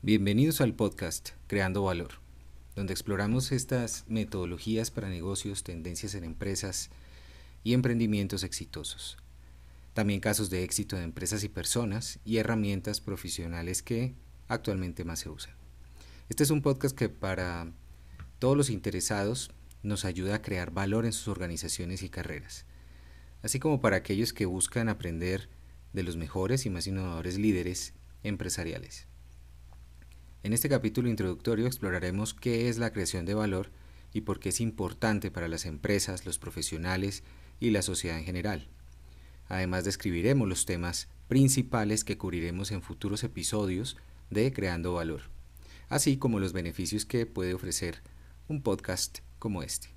Bienvenidos 0.00 0.60
al 0.60 0.74
podcast 0.74 1.30
Creando 1.48 1.82
Valor, 1.82 2.20
donde 2.76 2.92
exploramos 2.92 3.50
estas 3.50 4.04
metodologías 4.06 4.92
para 4.92 5.08
negocios, 5.08 5.64
tendencias 5.64 6.14
en 6.14 6.22
empresas 6.22 6.90
y 7.64 7.74
emprendimientos 7.74 8.44
exitosos. 8.44 9.18
También 9.94 10.20
casos 10.20 10.50
de 10.50 10.62
éxito 10.62 10.94
de 10.94 11.02
empresas 11.02 11.42
y 11.42 11.48
personas 11.48 12.20
y 12.24 12.36
herramientas 12.36 13.00
profesionales 13.00 13.82
que 13.82 14.14
actualmente 14.46 15.02
más 15.02 15.18
se 15.18 15.30
usan. 15.30 15.54
Este 16.28 16.44
es 16.44 16.50
un 16.50 16.62
podcast 16.62 16.96
que 16.96 17.08
para 17.08 17.72
todos 18.38 18.56
los 18.56 18.70
interesados 18.70 19.50
nos 19.82 20.04
ayuda 20.04 20.36
a 20.36 20.42
crear 20.42 20.70
valor 20.70 21.06
en 21.06 21.12
sus 21.12 21.26
organizaciones 21.26 22.04
y 22.04 22.08
carreras, 22.08 22.66
así 23.42 23.58
como 23.58 23.80
para 23.80 23.96
aquellos 23.96 24.32
que 24.32 24.46
buscan 24.46 24.88
aprender 24.88 25.48
de 25.92 26.04
los 26.04 26.16
mejores 26.16 26.66
y 26.66 26.70
más 26.70 26.86
innovadores 26.86 27.36
líderes 27.36 27.94
empresariales. 28.22 29.08
En 30.48 30.54
este 30.54 30.70
capítulo 30.70 31.10
introductorio 31.10 31.66
exploraremos 31.66 32.32
qué 32.32 32.70
es 32.70 32.78
la 32.78 32.90
creación 32.90 33.26
de 33.26 33.34
valor 33.34 33.70
y 34.14 34.22
por 34.22 34.40
qué 34.40 34.48
es 34.48 34.62
importante 34.62 35.30
para 35.30 35.46
las 35.46 35.66
empresas, 35.66 36.24
los 36.24 36.38
profesionales 36.38 37.22
y 37.60 37.68
la 37.68 37.82
sociedad 37.82 38.16
en 38.16 38.24
general. 38.24 38.66
Además 39.48 39.84
describiremos 39.84 40.48
los 40.48 40.64
temas 40.64 41.08
principales 41.28 42.02
que 42.02 42.16
cubriremos 42.16 42.72
en 42.72 42.80
futuros 42.80 43.24
episodios 43.24 43.98
de 44.30 44.50
Creando 44.54 44.94
Valor, 44.94 45.20
así 45.90 46.16
como 46.16 46.40
los 46.40 46.54
beneficios 46.54 47.04
que 47.04 47.26
puede 47.26 47.52
ofrecer 47.52 48.00
un 48.48 48.62
podcast 48.62 49.18
como 49.38 49.62
este. 49.62 49.88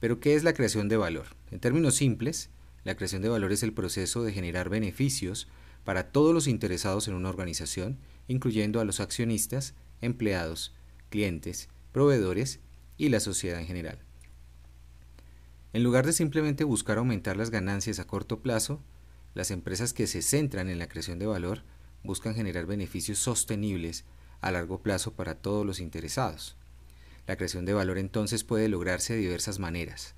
Pero, 0.00 0.20
¿qué 0.20 0.34
es 0.34 0.44
la 0.44 0.52
creación 0.52 0.90
de 0.90 0.98
valor? 0.98 1.28
En 1.50 1.60
términos 1.60 1.94
simples, 1.94 2.50
la 2.82 2.94
creación 2.94 3.22
de 3.22 3.30
valor 3.30 3.52
es 3.52 3.62
el 3.62 3.72
proceso 3.72 4.22
de 4.22 4.34
generar 4.34 4.68
beneficios 4.68 5.48
para 5.82 6.10
todos 6.12 6.34
los 6.34 6.46
interesados 6.46 7.08
en 7.08 7.14
una 7.14 7.30
organización 7.30 7.96
incluyendo 8.28 8.80
a 8.80 8.84
los 8.84 9.00
accionistas, 9.00 9.74
empleados, 10.00 10.74
clientes, 11.10 11.68
proveedores 11.92 12.60
y 12.96 13.08
la 13.08 13.20
sociedad 13.20 13.60
en 13.60 13.66
general. 13.66 13.98
En 15.72 15.82
lugar 15.82 16.06
de 16.06 16.12
simplemente 16.12 16.64
buscar 16.64 16.98
aumentar 16.98 17.36
las 17.36 17.50
ganancias 17.50 17.98
a 17.98 18.06
corto 18.06 18.40
plazo, 18.40 18.80
las 19.34 19.50
empresas 19.50 19.92
que 19.92 20.06
se 20.06 20.22
centran 20.22 20.68
en 20.68 20.78
la 20.78 20.88
creación 20.88 21.18
de 21.18 21.26
valor 21.26 21.62
buscan 22.04 22.34
generar 22.34 22.66
beneficios 22.66 23.18
sostenibles 23.18 24.04
a 24.40 24.52
largo 24.52 24.82
plazo 24.82 25.14
para 25.14 25.34
todos 25.34 25.66
los 25.66 25.80
interesados. 25.80 26.56
La 27.26 27.36
creación 27.36 27.64
de 27.64 27.72
valor 27.72 27.98
entonces 27.98 28.44
puede 28.44 28.68
lograrse 28.68 29.14
de 29.14 29.20
diversas 29.20 29.58
maneras, 29.58 30.14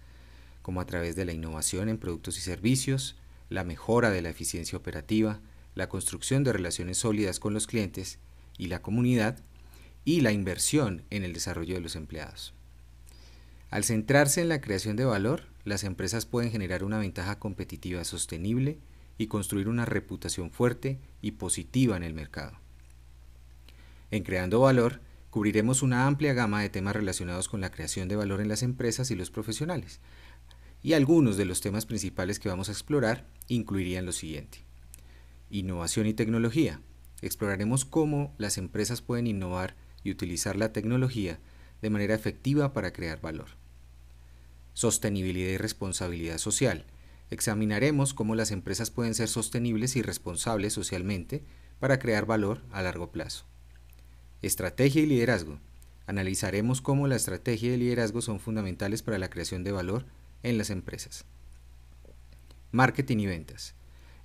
como 0.62 0.80
a 0.80 0.86
través 0.86 1.14
de 1.14 1.24
la 1.24 1.32
innovación 1.32 1.88
en 1.88 1.98
productos 1.98 2.36
y 2.36 2.40
servicios, 2.40 3.16
la 3.48 3.62
mejora 3.62 4.10
de 4.10 4.20
la 4.20 4.30
eficiencia 4.30 4.76
operativa, 4.76 5.40
la 5.76 5.88
construcción 5.88 6.42
de 6.42 6.52
relaciones 6.52 6.98
sólidas 6.98 7.38
con 7.38 7.54
los 7.54 7.68
clientes 7.68 8.18
y 8.58 8.66
la 8.66 8.82
comunidad, 8.82 9.38
y 10.04 10.20
la 10.22 10.32
inversión 10.32 11.02
en 11.10 11.24
el 11.24 11.32
desarrollo 11.32 11.74
de 11.74 11.80
los 11.80 11.96
empleados. 11.96 12.54
Al 13.70 13.84
centrarse 13.84 14.40
en 14.40 14.48
la 14.48 14.60
creación 14.60 14.96
de 14.96 15.04
valor, 15.04 15.42
las 15.64 15.84
empresas 15.84 16.26
pueden 16.26 16.50
generar 16.50 16.84
una 16.84 16.98
ventaja 16.98 17.38
competitiva 17.38 18.04
sostenible 18.04 18.78
y 19.18 19.26
construir 19.26 19.68
una 19.68 19.84
reputación 19.84 20.50
fuerte 20.50 20.98
y 21.20 21.32
positiva 21.32 21.96
en 21.96 22.04
el 22.04 22.14
mercado. 22.14 22.58
En 24.12 24.22
Creando 24.22 24.60
Valor, 24.60 25.00
cubriremos 25.30 25.82
una 25.82 26.06
amplia 26.06 26.32
gama 26.32 26.62
de 26.62 26.70
temas 26.70 26.94
relacionados 26.94 27.48
con 27.48 27.60
la 27.60 27.70
creación 27.70 28.08
de 28.08 28.16
valor 28.16 28.40
en 28.40 28.48
las 28.48 28.62
empresas 28.62 29.10
y 29.10 29.16
los 29.16 29.30
profesionales, 29.30 30.00
y 30.82 30.92
algunos 30.92 31.36
de 31.36 31.46
los 31.46 31.60
temas 31.60 31.84
principales 31.84 32.38
que 32.38 32.48
vamos 32.48 32.68
a 32.68 32.72
explorar 32.72 33.26
incluirían 33.48 34.06
lo 34.06 34.12
siguiente. 34.12 34.65
Innovación 35.50 36.06
y 36.06 36.14
tecnología. 36.14 36.80
Exploraremos 37.22 37.84
cómo 37.84 38.34
las 38.36 38.58
empresas 38.58 39.00
pueden 39.00 39.28
innovar 39.28 39.76
y 40.02 40.10
utilizar 40.10 40.56
la 40.56 40.72
tecnología 40.72 41.38
de 41.82 41.90
manera 41.90 42.14
efectiva 42.14 42.72
para 42.72 42.92
crear 42.92 43.20
valor. 43.20 43.50
Sostenibilidad 44.74 45.50
y 45.50 45.56
responsabilidad 45.56 46.38
social. 46.38 46.84
Examinaremos 47.30 48.12
cómo 48.12 48.34
las 48.34 48.50
empresas 48.50 48.90
pueden 48.90 49.14
ser 49.14 49.28
sostenibles 49.28 49.96
y 49.96 50.02
responsables 50.02 50.72
socialmente 50.72 51.44
para 51.78 51.98
crear 51.98 52.26
valor 52.26 52.62
a 52.72 52.82
largo 52.82 53.12
plazo. 53.12 53.44
Estrategia 54.42 55.02
y 55.02 55.06
liderazgo. 55.06 55.60
Analizaremos 56.06 56.80
cómo 56.80 57.06
la 57.06 57.16
estrategia 57.16 57.72
y 57.72 57.76
liderazgo 57.76 58.20
son 58.20 58.40
fundamentales 58.40 59.02
para 59.02 59.18
la 59.18 59.30
creación 59.30 59.64
de 59.64 59.72
valor 59.72 60.06
en 60.42 60.58
las 60.58 60.70
empresas. 60.70 61.24
Marketing 62.72 63.18
y 63.18 63.26
ventas. 63.26 63.74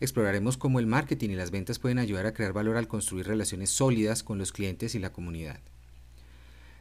Exploraremos 0.02 0.58
cómo 0.58 0.80
el 0.80 0.88
marketing 0.88 1.30
y 1.30 1.36
las 1.36 1.52
ventas 1.52 1.78
pueden 1.78 2.00
ayudar 2.00 2.26
a 2.26 2.34
crear 2.34 2.54
valor 2.54 2.76
al 2.76 2.88
construir 2.88 3.28
relaciones 3.28 3.70
sólidas 3.70 4.24
con 4.24 4.40
los 4.40 4.52
clientes 4.52 4.96
y 4.96 5.00
la 5.00 5.14
comunidad. 5.14 5.60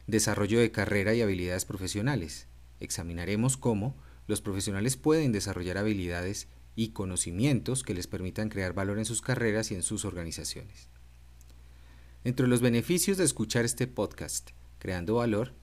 Desarrollo 0.07 0.59
de 0.59 0.71
carrera 0.71 1.13
y 1.13 1.21
habilidades 1.21 1.65
profesionales. 1.65 2.47
Examinaremos 2.79 3.57
cómo 3.57 3.95
los 4.25 4.41
profesionales 4.41 4.97
pueden 4.97 5.31
desarrollar 5.31 5.77
habilidades 5.77 6.47
y 6.75 6.89
conocimientos 6.89 7.83
que 7.83 7.93
les 7.93 8.07
permitan 8.07 8.49
crear 8.49 8.73
valor 8.73 8.97
en 8.97 9.05
sus 9.05 9.21
carreras 9.21 9.69
y 9.69 9.75
en 9.75 9.83
sus 9.83 10.03
organizaciones. 10.03 10.89
Entre 12.23 12.47
los 12.47 12.59
beneficios 12.59 13.17
de 13.17 13.25
escuchar 13.25 13.65
este 13.65 13.85
podcast, 13.85 14.49
Creando 14.79 15.15
Valor, 15.15 15.53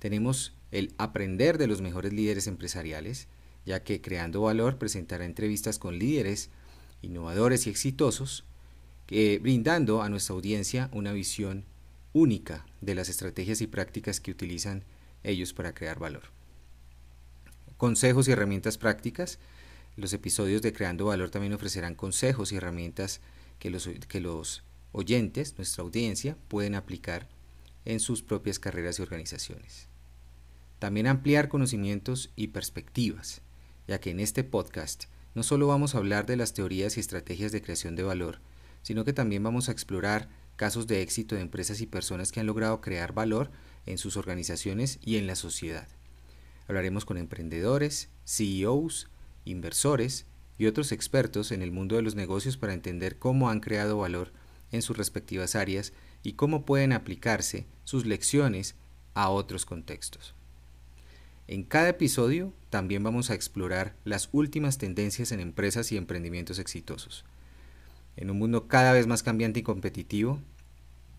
tenemos 0.00 0.54
el 0.70 0.94
aprender 0.98 1.56
de 1.56 1.66
los 1.66 1.80
mejores 1.80 2.12
líderes 2.12 2.46
empresariales, 2.46 3.28
ya 3.64 3.82
que 3.84 4.02
Creando 4.02 4.42
Valor 4.42 4.76
presentará 4.76 5.24
entrevistas 5.24 5.78
con 5.78 5.98
líderes 5.98 6.50
innovadores 7.02 7.66
y 7.66 7.70
exitosos, 7.70 8.44
que, 9.06 9.38
brindando 9.38 10.02
a 10.02 10.08
nuestra 10.08 10.34
audiencia 10.34 10.90
una 10.92 11.12
visión 11.12 11.64
única 12.12 12.66
de 12.80 12.94
las 12.94 13.08
estrategias 13.08 13.60
y 13.60 13.66
prácticas 13.66 14.20
que 14.20 14.30
utilizan 14.30 14.84
ellos 15.22 15.52
para 15.52 15.74
crear 15.74 15.98
valor. 15.98 16.24
Consejos 17.76 18.26
y 18.26 18.32
herramientas 18.32 18.78
prácticas. 18.78 19.38
Los 19.96 20.12
episodios 20.12 20.62
de 20.62 20.72
Creando 20.72 21.06
Valor 21.06 21.30
también 21.30 21.52
ofrecerán 21.52 21.94
consejos 21.94 22.52
y 22.52 22.56
herramientas 22.56 23.20
que 23.58 23.70
los, 23.70 23.88
que 24.08 24.20
los 24.20 24.62
oyentes, 24.92 25.56
nuestra 25.58 25.82
audiencia, 25.82 26.36
pueden 26.48 26.74
aplicar 26.74 27.28
en 27.84 28.00
sus 28.00 28.22
propias 28.22 28.58
carreras 28.58 28.98
y 28.98 29.02
organizaciones. 29.02 29.88
También 30.78 31.06
ampliar 31.06 31.48
conocimientos 31.48 32.30
y 32.36 32.48
perspectivas, 32.48 33.40
ya 33.88 34.00
que 34.00 34.10
en 34.10 34.20
este 34.20 34.44
podcast 34.44 35.04
no 35.36 35.42
solo 35.42 35.66
vamos 35.66 35.94
a 35.94 35.98
hablar 35.98 36.24
de 36.24 36.38
las 36.38 36.54
teorías 36.54 36.96
y 36.96 37.00
estrategias 37.00 37.52
de 37.52 37.60
creación 37.60 37.94
de 37.94 38.02
valor, 38.02 38.40
sino 38.80 39.04
que 39.04 39.12
también 39.12 39.42
vamos 39.42 39.68
a 39.68 39.72
explorar 39.72 40.30
casos 40.56 40.86
de 40.86 41.02
éxito 41.02 41.34
de 41.34 41.42
empresas 41.42 41.82
y 41.82 41.86
personas 41.86 42.32
que 42.32 42.40
han 42.40 42.46
logrado 42.46 42.80
crear 42.80 43.12
valor 43.12 43.50
en 43.84 43.98
sus 43.98 44.16
organizaciones 44.16 44.98
y 45.02 45.18
en 45.18 45.26
la 45.26 45.36
sociedad. 45.36 45.88
Hablaremos 46.68 47.04
con 47.04 47.18
emprendedores, 47.18 48.08
CEOs, 48.24 49.10
inversores 49.44 50.24
y 50.56 50.64
otros 50.68 50.90
expertos 50.90 51.52
en 51.52 51.60
el 51.60 51.70
mundo 51.70 51.96
de 51.96 52.02
los 52.02 52.14
negocios 52.14 52.56
para 52.56 52.72
entender 52.72 53.18
cómo 53.18 53.50
han 53.50 53.60
creado 53.60 53.98
valor 53.98 54.32
en 54.72 54.80
sus 54.80 54.96
respectivas 54.96 55.54
áreas 55.54 55.92
y 56.22 56.32
cómo 56.32 56.64
pueden 56.64 56.94
aplicarse 56.94 57.66
sus 57.84 58.06
lecciones 58.06 58.74
a 59.12 59.28
otros 59.28 59.66
contextos. 59.66 60.35
En 61.48 61.62
cada 61.62 61.90
episodio 61.90 62.52
también 62.70 63.04
vamos 63.04 63.30
a 63.30 63.34
explorar 63.34 63.94
las 64.04 64.28
últimas 64.32 64.78
tendencias 64.78 65.30
en 65.30 65.38
empresas 65.38 65.92
y 65.92 65.96
emprendimientos 65.96 66.58
exitosos. 66.58 67.24
En 68.16 68.30
un 68.30 68.38
mundo 68.38 68.66
cada 68.66 68.92
vez 68.92 69.06
más 69.06 69.22
cambiante 69.22 69.60
y 69.60 69.62
competitivo, 69.62 70.40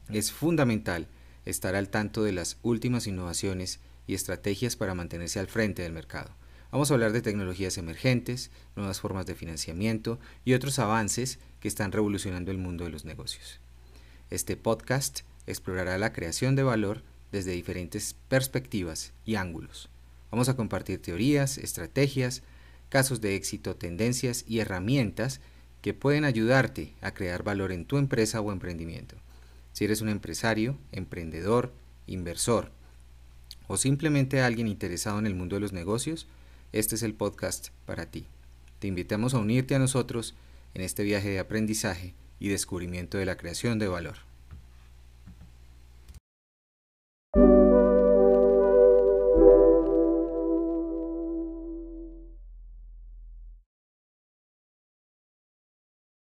es 0.10 0.34
fundamental 0.34 1.08
estar 1.46 1.76
al 1.76 1.88
tanto 1.88 2.24
de 2.24 2.34
las 2.34 2.58
últimas 2.62 3.08
innovaciones 3.08 3.80
y 4.06 4.16
estrategias 4.16 4.76
para 4.76 4.96
mantenerse 4.96 5.40
al 5.40 5.48
frente 5.48 5.84
del 5.84 5.94
mercado. 5.94 6.32
Vamos 6.74 6.92
a 6.92 6.96
hablar 6.96 7.14
de 7.14 7.22
tecnologías 7.22 7.78
emergentes, 7.78 8.52
nuevas 8.76 9.00
formas 9.00 9.26
de 9.26 9.36
financiamiento 9.36 10.20
y 10.44 10.54
otros 10.54 10.78
avances 10.80 11.40
que 11.62 11.70
están 11.70 11.94
revolucionando 11.94 12.52
el 12.52 12.58
mundo 12.58 12.84
de 12.84 12.90
los 12.90 13.06
negocios. 13.06 13.62
Este 14.30 14.58
podcast 14.58 15.22
explorará 15.46 15.98
la 15.98 16.12
creación 16.12 16.58
de 16.58 16.64
valor 16.64 17.04
desde 17.32 17.52
diferentes 17.52 18.16
perspectivas 18.28 19.14
y 19.24 19.36
ángulos. 19.36 19.90
Vamos 20.32 20.50
a 20.50 20.56
compartir 20.56 21.02
teorías, 21.02 21.58
estrategias, 21.58 22.44
casos 22.90 23.22
de 23.22 23.36
éxito, 23.36 23.76
tendencias 23.76 24.44
y 24.48 24.60
herramientas 24.60 25.42
que 25.82 25.94
pueden 25.94 26.26
ayudarte 26.26 26.94
a 27.02 27.14
crear 27.14 27.44
valor 27.44 27.72
en 27.72 27.86
tu 27.86 27.98
empresa 27.98 28.42
o 28.42 28.52
emprendimiento. 28.52 29.16
Si 29.74 29.86
eres 29.86 30.02
un 30.02 30.10
empresario, 30.10 30.78
emprendedor, 30.92 31.72
inversor 32.08 32.72
o 33.68 33.78
simplemente 33.78 34.42
alguien 34.42 34.68
interesado 34.68 35.20
en 35.20 35.28
el 35.28 35.36
mundo 35.36 35.56
de 35.56 35.62
los 35.62 35.74
negocios, 35.74 36.28
este 36.74 36.96
es 36.96 37.04
el 37.04 37.14
podcast 37.14 37.70
para 37.86 38.06
ti. 38.06 38.26
Te 38.80 38.88
invitamos 38.88 39.34
a 39.34 39.40
unirte 39.40 39.76
a 39.76 39.80
nosotros 39.80 40.36
en 40.74 40.82
este 40.82 41.04
viaje 41.04 41.30
de 41.30 41.40
aprendizaje 41.40 42.14
y 42.40 42.50
descubrimiento 42.50 43.18
de 43.18 43.26
la 43.26 43.38
creación 43.38 43.80
de 43.80 43.88
valor. 43.88 44.27